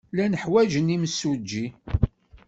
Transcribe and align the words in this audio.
Llan 0.11 0.39
ḥwajen 0.41 0.93
imsujji. 0.95 1.65